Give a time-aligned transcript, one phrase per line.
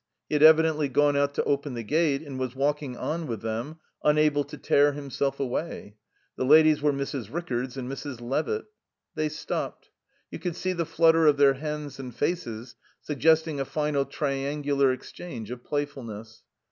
[0.29, 3.75] He had evidently gone out to open the gate, and was walking on with them,
[4.03, 5.95] unable to tear himself away.
[6.37, 7.31] The ladies were Mrs.
[7.31, 8.19] Rickards and Mrs.
[8.19, 8.65] Levitt.
[9.13, 9.91] They stopped.
[10.31, 15.51] You could see the flutter of their hands and faces, suggesting a final triangular exchange
[15.51, 16.41] of playfulness.